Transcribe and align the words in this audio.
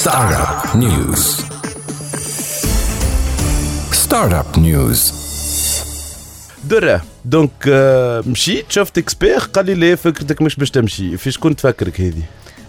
Startup 0.00 0.74
News. 0.74 1.22
Startup 3.92 4.56
News. 4.56 5.12
درة 6.64 7.02
donc 7.24 7.50
مشيت 8.26 8.64
شفت 8.72 8.98
expert 8.98 9.38
قال 9.38 9.66
لي 9.66 9.74
لا 9.74 9.96
فكرتك 9.96 10.42
مش 10.42 10.56
باش 10.56 10.70
تمشي 10.70 11.16
فيش 11.16 11.38
كنت 11.38 11.58
تفكرك 11.58 12.00
هذه 12.00 12.22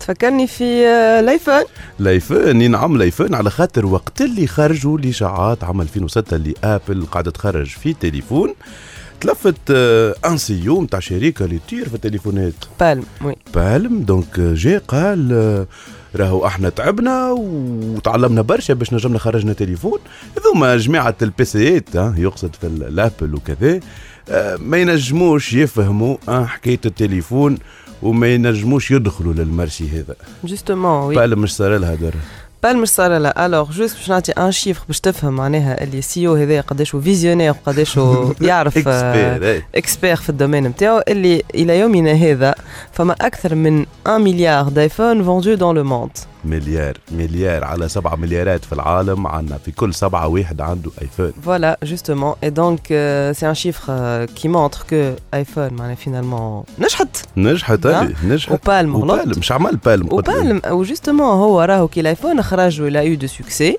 تفكرني 0.00 0.46
في 0.46 0.86
ال 1.20 1.26
iPhone 1.26 1.62
ال 2.00 2.10
iPhone 2.10 2.70
نعم 2.70 2.96
ال 2.96 3.01
iPhone 3.01 3.34
على 3.34 3.50
خاطر 3.50 3.86
وقت 3.86 4.20
اللي 4.20 4.46
خرجوا 4.46 4.98
الاشاعات 4.98 5.64
عام 5.64 5.80
2006 5.80 6.36
اللي 6.36 6.54
Apple 6.64 7.06
قاعدة 7.06 7.30
تخرج 7.30 7.66
في 7.66 7.92
تليفون 7.94 8.54
تلفت 9.20 9.70
un 10.26 10.36
CEO 10.36 10.82
نتاع 10.82 11.00
شركه 11.00 11.44
اللي 11.44 11.58
تطير 11.66 11.88
في 11.88 11.94
التليفونات. 11.94 12.54
Palm 12.80 13.04
oui. 13.24 13.36
Palm 13.54 14.02
donc 14.02 14.40
جا 14.40 14.78
قال 14.88 15.32
آه، 15.32 15.66
راهو 16.16 16.46
إحنا 16.46 16.68
تعبنا 16.68 17.30
وتعلمنا 17.30 18.42
برشا 18.42 18.74
باش 18.74 18.92
نجمنا 18.92 19.18
خرجنا 19.18 19.52
تليفون. 19.52 19.98
هذوما 20.38 20.76
جماعة 20.76 21.14
البيسيات 21.22 21.96
ها، 21.96 22.14
يقصد 22.18 22.54
في 22.60 22.66
ال 22.66 22.77
Apple 22.77 23.34
وكذا 23.34 23.80
آه، 24.28 24.56
ما 24.56 24.76
ينجموش 24.76 25.52
يفهموا 25.52 26.16
آه، 26.28 26.44
حكاية 26.44 26.80
التليفون 26.86 27.58
وما 28.02 28.34
ينجموش 28.34 28.90
يدخلوا 28.90 29.32
لل 29.32 29.46
marché 29.46 29.88
هذا. 29.88 30.14
justement 30.44 31.06
oui 31.06 31.14
Palm 31.14 31.38
مش 31.38 31.56
صار 31.56 31.76
لها 31.76 31.94
در 31.94 32.14
Palm 32.62 32.80
مش 32.82 32.88
صار 32.88 33.18
لا 33.18 33.46
alors 33.46 33.70
juste 33.70 33.96
باش 33.96 34.08
نعطي 34.10 34.32
un 34.32 34.52
chiffre 34.52 34.82
باش 34.88 35.00
تفهم 35.00 35.32
معناها 35.32 35.84
ال 35.84 36.02
CEO 36.02 36.34
هذا 36.34 36.60
قداش 36.60 36.96
visionnaire 36.96 37.52
قداش 37.66 37.96
يعرف. 38.40 38.78
expert 39.74 40.16
في 40.16 40.28
ال 40.30 40.34
domaine 40.34 40.64
نتاعو 40.64 41.02
اللي 41.08 41.42
إلى 41.54 41.78
يومنا 41.78 42.12
هذا 42.12 42.54
فما 42.92 43.12
أكثر 43.20 43.54
من 43.54 43.86
1 44.06 44.20
مليار 44.20 44.68
d'iPhone 44.68 45.24
vendus 45.24 45.54
dans 45.54 45.76
le 45.76 45.84
monde 45.84 46.10
مليار 46.46 46.98
مليار 47.12 47.64
على 47.64 47.88
سبعة 47.88 48.16
مليارات 48.16 48.64
في 48.64 48.72
العالم 48.72 49.26
عندنا 49.26 49.58
في 49.58 49.70
كل 49.70 49.94
سبعة 49.94 50.28
واحد 50.28 50.60
عنده 50.60 50.90
iPhone 51.02 51.32
Voilà, 51.46 51.76
justement. 51.86 52.32
Et 52.46 52.50
donc, 52.50 52.80
euh, 52.90 53.32
c'est 53.38 53.46
un 53.46 53.54
chiffre 53.62 53.86
euh, 53.88 54.26
qui 54.38 54.48
montre 54.48 54.86
que 54.86 55.12
iPhone, 55.34 55.72
معناها 55.72 55.96
finalement, 55.96 56.64
نجحت. 56.82 57.08
نجحت؟ 57.36 57.86
هذه 57.86 58.14
نجحت. 58.24 58.52
و 58.52 58.60
Palm 58.60 58.94
و 58.96 59.04
Palm 59.04 59.38
مش 59.38 59.52
عمل 59.52 59.76
Palm 59.76 60.08
و 60.12 60.22
Palm 60.22 60.62
و 60.70 60.76
justement 60.76 61.26
هو 61.26 61.60
راهو 61.62 61.88
كي 61.88 62.00
ال 62.00 62.06
iPhone 62.06 62.42
خرج 62.42 62.80
و 62.80 62.87
il 62.87 63.00
a 63.02 63.14
eu 63.16 63.21
du 63.21 63.26
succès 63.26 63.78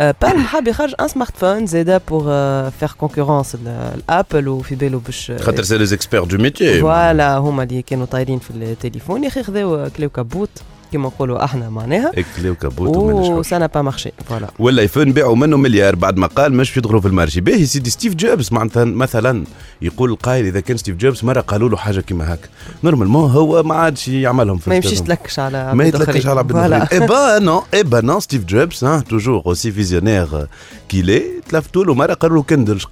Palm 0.00 0.42
حاب 0.42 0.68
يخرج 0.68 0.94
un 1.00 1.08
smartphone 1.08 1.66
زادا 1.66 2.00
pour 2.08 2.22
faire 2.70 2.90
concurrence 2.98 3.56
ل 3.66 3.80
Apple 3.80 4.48
وفي 4.48 4.74
بالو 4.74 4.98
باش 4.98 5.32
خاطر 5.40 5.62
c'est 5.62 5.78
les 5.78 5.84
experts 5.94 6.24
du 6.24 6.36
métier 6.36 6.80
voilà 6.80 7.36
هما 7.36 7.62
اللي 7.62 7.82
كانوا 7.82 8.06
طايرين 8.06 8.38
في 8.38 8.50
التليفون 8.50 9.22
يا 9.24 9.28
أخي 9.28 9.42
خذاو 9.42 9.88
كلاو 9.96 10.10
كابوت 10.10 10.50
كيما 10.92 11.08
نقولوا 11.08 11.44
إحنا 11.44 11.68
معناها. 11.70 12.12
إكلي 12.14 12.50
وكابوت 12.50 12.96
وما 12.96 13.14
و 13.14 13.20
نجحوش 13.20 13.46
ça 13.46 13.66
a 13.66 13.70
pas 13.70 13.82
marché 13.82 14.12
voilà 14.28 14.48
وال 14.58 14.72
iPhone 14.72 15.12
باعوا 15.12 15.36
منه 15.36 15.56
مليار. 15.56 15.94
بعد 15.94 16.16
ما 16.16 16.26
قال 16.26 16.54
مش 16.54 16.76
يدخلوا 16.76 17.00
في 17.00 17.08
ال 17.08 17.12
marché. 17.12 17.40
باهي 17.40 17.66
سيدي 17.66 17.90
ستيف 17.90 18.14
جوبز 18.14 18.52
معناتها 18.52 18.84
مثلا 18.84 19.44
يقول 19.82 20.10
القائل 20.10 20.46
إذا 20.46 20.60
كان 20.60 20.76
ستيف 20.76 20.96
جوبز 20.96 21.24
مرة 21.24 21.40
قالوا 21.40 21.68
له 21.68 21.76
حاجة 21.76 22.00
كيما 22.00 22.34
هكا. 22.34 22.48
normalement 22.84 23.30
هو 23.30 23.62
ما 23.62 23.74
عادش 23.74 24.08
يعملهم 24.08 24.58
في 24.58 24.70
ما 24.70 24.76
يمشيش. 24.76 25.00
تلكش 25.00 25.38
على 25.38 25.74
ما 25.74 25.84
يتلكش. 25.84 26.26
على. 26.26 26.40
اخرين 26.82 27.02
eh 27.02 27.08
ben 27.08 27.38
non 27.38 27.62
eh 27.74 27.82
ben 27.82 28.00
non 28.00 28.20
ستيف 28.20 28.44
جوبز 28.44 28.84
toujours 29.08 29.42
aussi 29.46 29.72
visionnaire 29.72 30.46
كيلي 30.88 31.22
تلفتوا 31.48 31.84
له 31.84 31.94
مرة 31.94 32.14
قالوا 32.14 32.36
له 32.36 32.42
Kindle 32.42 32.76
اش 32.76 32.86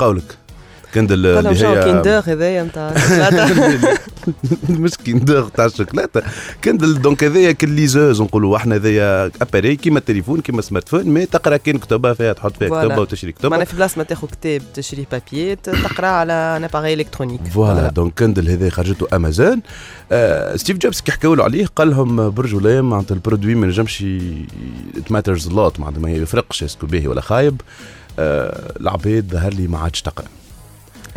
لهم 0.97 1.13
اللي 1.13 1.67
هي 1.67 1.85
Kinder 1.85 2.23
هذايا 2.27 2.63
نتاع 2.63 2.95
مش 4.69 4.97
Kinder 4.97 5.43
تاع 5.43 5.67
الشوكولاتة. 5.67 6.23
Kindle 6.65 7.03
donc 7.03 7.25
هذايا 7.25 7.53
ك 7.53 7.61
liseuse 7.61 8.23
نقولوا 8.23 8.57
إحنا 8.57 8.75
هذايا 8.75 9.31
appareil 9.43 9.77
كيما 9.77 9.99
التليفون 9.99 10.41
كيما 10.41 10.63
smartphone 10.63 11.05
mais 11.05 11.27
تقرا 11.27 11.57
كاين 11.57 11.79
كتبه 11.79 12.13
فيها 12.13 12.33
تحط 12.33 12.57
فيها 12.57 12.69
voilà. 12.69 12.89
كتبه 12.89 13.01
وتشري 13.03 13.33
كتبه 13.33 13.49
معناها 13.49 13.65
في 13.67 13.77
بلاصة 13.77 13.99
ما 13.99 14.05
تاخذ 14.05 14.29
كتاب 14.29 14.63
تشري 14.75 15.07
papier 15.13 15.57
تقرا 15.57 16.07
على 16.07 16.33
un 16.33 16.65
appareil 16.65 16.95
électronique 16.95 17.41
voilà 17.55 17.89
donc 17.89 18.13
Kindle 18.19 18.49
هذا 18.49 18.71
خرجته 18.71 19.17
امازون 19.17 19.63
آه 20.13 20.57
ستيف 20.57 20.79
جوبز 20.79 21.01
كي 21.01 21.13
حكاو 21.13 21.35
له 21.35 21.45
عليه 21.45 21.67
قال 21.67 21.91
لهم 21.91 22.31
برج 22.31 22.55
ولا 22.55 22.83
معناتها 22.83 23.15
ال 23.15 23.20
produit 23.20 23.55
ما 23.55 23.67
نجمش 23.67 24.05
it 24.97 25.13
matters 25.13 25.49
not 25.49 25.81
معناتها 25.81 26.01
ما 26.01 26.11
يفرقش 26.11 26.63
est-ce 26.63 26.79
que 26.79 26.87
باهي 26.87 27.07
ولا 27.09 27.21
خايب. 27.21 27.61
آه 28.19 28.73
العباد 28.81 29.29
ظهر 29.33 29.55
لي 29.55 29.67
ما 29.67 29.79
عادش 29.79 30.03
تقرا. 30.03 30.27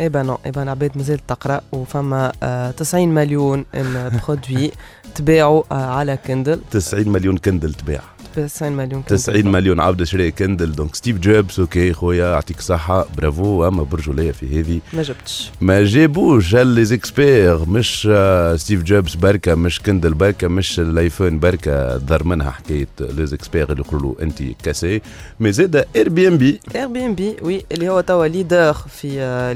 eh 0.00 0.08
ben 0.08 0.22
non 0.22 0.38
eh 0.46 0.50
ben 0.50 0.62
العباد 0.62 0.96
مازالت 0.96 1.20
تقرا 1.28 1.60
وفما 1.72 2.32
آه 2.42 2.70
90 2.70 3.08
مليون 3.08 3.64
produits 3.74 4.70
تباعوا 5.14 5.62
آه 5.72 5.74
على 5.98 6.16
Kindle 6.26 6.60
90 6.70 7.08
مليون 7.08 7.36
Kindle 7.38 7.74
تباع 7.74 8.00
90 8.36 8.72
مليون 8.72 9.02
Kindle. 9.02 9.16
90 9.16 9.52
مليون 9.52 9.80
عبد 9.80 10.02
شري 10.02 10.30
Kindle. 10.30 10.72
donc 10.72 10.94
ستيف 10.94 11.18
جوبز 11.18 11.60
okay 11.60 11.92
خويا 11.92 12.30
يعطيك 12.30 12.60
صحه 12.60 13.06
برافو 13.16 13.68
اما 13.68 13.82
برج 13.82 14.10
ولا 14.10 14.32
في 14.32 14.60
هذه. 14.60 14.80
ما 14.92 15.02
جبتش. 15.02 15.50
ما 15.60 15.84
جابوش 15.84 16.54
لي 16.54 16.84
زيكسبير 16.84 17.68
مش 17.68 18.08
آه، 18.10 18.56
ستيف 18.56 18.82
جوبز 18.82 19.14
بركة 19.14 19.54
مش 19.54 19.80
Kindle 19.82 20.14
بركة 20.14 20.48
مش 20.48 20.80
ال 20.80 20.88
iPhone 20.88 21.38
بركة. 21.38 21.96
ضر 21.96 22.24
منها 22.24 22.50
حكاية 22.50 22.86
لي 23.00 23.26
زيكسبير 23.26 23.72
اللي 23.72 23.82
يقولوا 23.88 24.14
أنت 24.22 24.42
كاسي. 24.62 25.00
mais 25.40 25.52
زاد 25.52 25.84
Airbnb 25.96 26.60
Airbnb 26.76 27.36
oui 27.42 27.64
اللي 27.72 27.88
هو 27.88 28.00
توا 28.00 28.26
leader 28.26 28.72
في 28.72 29.08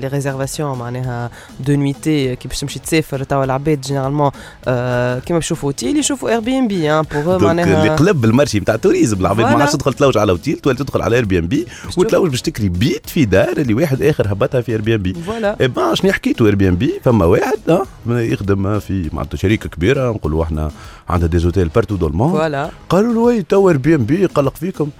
les 0.02 0.08
réservations 0.08 0.78
معناها 0.78 1.30
de 1.60 1.72
nuitées 1.76 2.36
كي 2.36 2.48
باش 2.48 2.60
تمشي 2.60 2.78
تسافر 2.78 3.22
توا 3.22 3.44
العباد 3.44 3.80
généralement 3.80 4.30
كيما 4.64 5.38
باش 5.38 5.44
يشوفوا 5.44 5.68
اوتيل 5.68 5.96
يشوفوا 5.96 6.28
Airbnb 6.30 7.02
pour 7.22 7.38
donc 7.38 7.42
اللي 7.42 7.74
معناها 7.74 7.96
قلب 7.96 8.24
ال 8.24 8.30
marché 8.30 8.60
نتاع 8.64 8.74
ال 8.74 8.79
tourisme. 8.79 9.20
العباد 9.20 9.46
ما. 9.46 9.60
عادش 9.62 9.72
تدخل 9.72 9.92
تلوج 9.94 10.18
على 10.18 10.32
اوتيل 10.32 10.56
تولي 10.56 10.76
تدخل 10.76 11.02
على 11.02 11.16
Airbnb 11.16 11.66
وتلوج 11.96 12.30
باش 12.30 12.42
تكري 12.42 12.68
بيت 12.68 13.08
في 13.10 13.24
دار 13.24 13.56
اللي 13.58 13.74
واحد 13.74 14.02
آخر 14.02 14.32
هبطها 14.32 14.60
في 14.60 14.72
Airbnb 14.72 15.14
voilà. 15.14 15.94
شنو 15.94 16.12
حكيتو 16.12 16.46
Airbnb 16.46 17.00
فما 17.04 17.24
واحد 17.24 17.58
آه، 17.68 17.86
يخدم 18.08 18.78
في 18.78 19.10
معناتها 19.12 19.38
شركة 19.38 19.68
كبيرة 19.68 20.10
نقولوا 20.10 20.42
إحنا 20.44 20.70
عندها 21.08 21.28
ديزوتيل 21.28 21.68
بارتو 21.68 21.96
دو 21.96 22.06
المون 22.06 22.30
فوالا. 22.30 22.70
قالوا 22.88 23.32
له 23.32 23.40
تو 23.40 23.68
اير 23.68 23.76
بي 23.76 23.94
ام 23.94 24.04
بي 24.04 24.26
قلق 24.26 24.56
فيكم. 24.56 24.90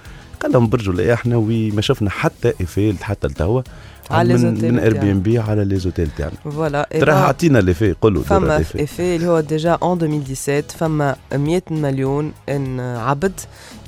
قال 0.45 0.53
لهم 0.53 0.69
برجوا 0.69 0.93
لا 0.93 1.13
إحنا 1.13 1.35
وي 1.37 1.71
ما 1.71 1.81
شفنا 1.81 2.09
حتى 2.09 2.53
ايفيل 2.61 2.95
حتى 3.01 3.27
لتوا 3.27 3.61
على 4.11 4.33
من, 4.37 4.53
من 4.71 4.79
اير 4.79 4.97
بي. 4.97 5.11
ام 5.11 5.19
بي 5.19 5.39
على 5.39 5.65
لي 5.65 5.75
زوتيل 5.77 6.07
تاعنا 6.17 6.33
فوالا 6.43 6.87
ترى 6.91 7.05
با- 7.05 7.13
اعطينا 7.13 7.59
ليفي 7.59 7.95
قولوا 8.01 8.23
فما 8.23 8.47
درا 8.47 8.63
في 8.63 9.15
اللي 9.15 9.27
هو 9.27 9.39
ديجا 9.39 9.77
ان 9.83 9.91
2017 10.01 10.77
فما 10.77 11.15
100 11.33 11.61
مليون 11.71 12.31
إن 12.49 12.79
عبد 12.79 13.39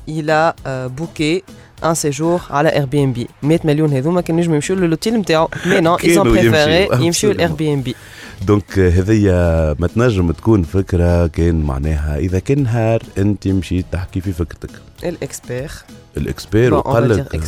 إلى 0.09 0.53
بوكي 0.67 1.43
ان 1.83 1.95
سيجور 1.95 2.41
على 2.49 2.69
اير 2.69 2.85
بي 2.85 3.03
ام 3.03 3.13
بي 3.13 3.27
100 3.43 3.59
مليون 3.63 3.93
هذوما 3.93 4.21
كانوا 4.21 4.39
ينجموا 4.39 4.55
يمشيو 4.55 4.75
للوتيل 4.75 5.13
نتاعو 5.15 5.49
مي 5.65 5.79
نو 5.79 5.95
ايزون 5.95 6.31
بريفيري 6.31 7.05
يمشيو، 7.05 7.31
لاير. 7.31 7.51
بي 7.51 7.73
ام 7.73 7.81
بي 7.81 7.95
donc 8.41 8.79
هذيا 8.79 9.75
ما 9.79 9.87
تنجم 9.87 10.31
تكون 10.31 10.63
فكره 10.63 11.27
كان 11.27 11.61
معناها 11.61 12.17
اذا 12.17 12.39
كان 12.39 12.63
نهار 12.63 13.03
انت 13.17 13.47
مشيت 13.47 13.85
تحكي 13.91 14.21
في 14.21 14.33
فكرتك 14.33 14.69
l'expert 15.03 15.71
l'expert 16.17 16.73
وقال 16.73 17.09
لك. 17.09 17.43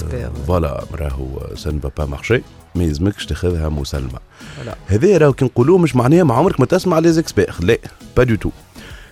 voilà 0.47 0.83
راهو 0.94 1.56
ça 1.55 1.79
va 1.79 1.90
pas 1.90 2.05
marcher 2.05 2.41
ما 2.75 2.84
يلزمكش 2.84 3.25
تاخذها 3.25 3.69
مسلمه 3.69 4.19
voilà. 4.57 4.75
هذا 4.88 5.18
راهو 5.18 5.34
كي 5.34 5.45
نقولوه 5.45 5.78
مش 5.78 5.95
معناها 5.95 6.23
ما 6.23 6.34
عمرك 6.34 6.59
ما 6.59 6.66
تسمع 6.66 7.00
لي 7.00 7.12
زيكسبير 7.12 7.53
لا 7.59 7.78
pas 8.17 8.23
du 8.23 8.35
tout 8.35 8.50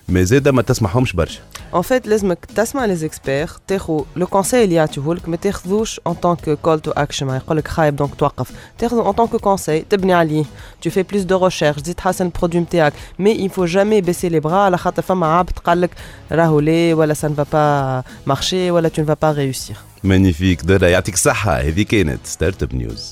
mais 0.09 0.25
زاده 0.25 0.51
ما 0.51 0.61
تسمعهمش 0.61 1.13
برشا. 1.13 1.39
en 1.75 1.81
fait 1.81 2.07
لازمك 2.07 2.45
تسمع 2.55 2.85
لي 2.85 2.95
زيكسبير 2.95 3.49
تاخذ 3.67 4.01
le 4.15 4.27
conseil 4.27 4.63
اللي 4.63 4.75
يعطيهولك 4.75 5.29
ما 5.29 5.35
تاخذوش 5.35 6.01
en 6.07 6.13
tant 6.13 6.49
que 6.49 6.62
call 6.62 6.79
to 6.79 6.91
action 6.91 7.25
ما 7.25 7.37
يقول 7.37 7.57
لك 7.57 7.67
خايب 7.67 7.95
donc 7.95 8.15
توقف. 8.15 8.51
تاخذه 8.77 9.07
en 9.07 9.11
tant 9.11 9.35
que 9.35 9.50
conseil 9.50 9.85
تبني 9.89 10.13
عليه. 10.13 10.43
Tu 10.85 10.89
fais 10.89 11.03
plus 11.13 11.25
de 11.25 11.33
recherche 11.47 11.81
تزيد 11.81 11.95
تحسن 11.95 12.25
ال 12.25 12.30
produit 12.30 12.61
نتاعك 12.61 12.93
mais 13.19 13.49
il 13.49 13.51
faut 13.51 13.67
jamais 13.67 14.01
baisser 14.07 14.29
les 14.29 14.41
bras 14.45 14.53
على 14.53 14.77
خاطر 14.77 15.01
فما 15.01 15.27
عبد 15.27 15.59
قال 15.65 15.81
لك 15.81 15.91
راهو 16.31 16.59
لا 16.59 16.93
ولا 16.93 17.13
ça 17.13 17.27
ne 17.29 17.35
va 17.35 17.45
pas 17.45 18.03
marcher 18.31 18.53
ولا 18.53 18.89
tu 18.89 19.01
ne 19.01 19.05
vas 19.05 19.15
pas 19.15 19.31
réussir. 19.31 19.75
magnifique 20.03 20.61
درا 20.61 20.87
يعطيك 20.87 21.13
الصحه 21.13 21.59
هذه 21.59 21.81
كانت 21.83 22.19
Startup 22.23 22.75
News 22.75 23.11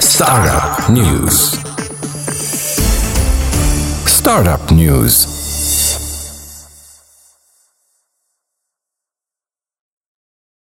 Startup 0.00 0.90
News. 0.90 1.36
Startup 4.18 4.64
News. 4.70 5.39